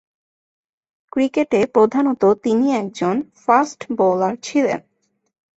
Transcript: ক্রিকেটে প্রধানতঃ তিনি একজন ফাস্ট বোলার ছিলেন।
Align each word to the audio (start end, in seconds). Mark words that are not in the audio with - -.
ক্রিকেটে 1.11 1.59
প্রধানতঃ 1.65 2.31
তিনি 2.43 2.67
একজন 2.73 3.15
ফাস্ট 3.45 3.79
বোলার 3.97 4.35
ছিলেন। 4.43 4.79